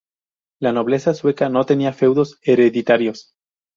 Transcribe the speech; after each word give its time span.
La 0.59 0.71
nobleza 0.73 1.13
sueca 1.13 1.47
no 1.47 1.63
tenía 1.67 1.93
feudos 1.93 2.39
hereditarios. 2.41 3.35